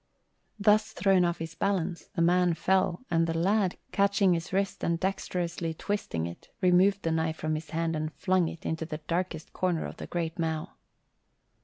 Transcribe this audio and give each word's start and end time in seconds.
Thus 0.59 0.93
thrown 0.93 1.23
off 1.25 1.37
his 1.37 1.53
balance, 1.53 2.05
the 2.15 2.23
man 2.23 2.55
fell 2.55 3.03
and 3.11 3.27
the 3.27 3.37
lad, 3.37 3.77
catching 3.91 4.33
his 4.33 4.51
wrist 4.51 4.83
and 4.83 4.99
dexterously 4.99 5.75
twisting 5.75 6.25
it, 6.25 6.49
removed 6.59 7.03
the 7.03 7.11
knife 7.11 7.37
from 7.37 7.53
his 7.53 7.69
hand 7.69 7.95
and 7.95 8.11
flung 8.15 8.47
it 8.47 8.65
into 8.65 8.87
the 8.87 9.01
darkest 9.07 9.53
corner 9.53 9.85
of 9.85 9.97
the 9.97 10.07
great 10.07 10.39
mow. 10.39 10.69